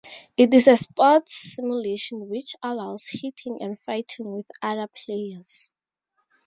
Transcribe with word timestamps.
It 0.35 0.51
is 0.55 0.67
a 0.67 0.77
sports 0.77 1.31
simulation 1.35 2.27
which 2.27 2.55
allows 2.63 3.05
hitting 3.07 3.59
and 3.61 3.77
fighting 3.77 4.31
with 4.33 4.47
other 4.63 4.87
players. 4.87 5.71